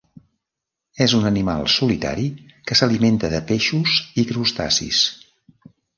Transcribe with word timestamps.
És 1.05 1.13
un 1.17 1.27
animal 1.29 1.67
solitari 1.73 2.25
que 2.71 2.77
s'alimenta 2.79 3.31
de 3.35 3.43
peixos 3.53 3.95
i 4.23 4.29
crustacis. 4.33 5.03